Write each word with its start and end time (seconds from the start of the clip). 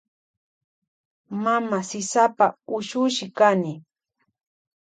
Mama 1.43 1.79
sisapa 1.89 2.45
ushushi 2.77 3.25
kani. 3.37 3.73